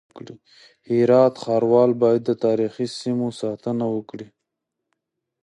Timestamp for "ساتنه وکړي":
3.41-4.27